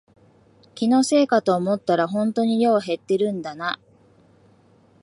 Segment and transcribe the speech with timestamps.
[0.73, 3.79] 気のせいかと思ったらほんとに量減ってるんだな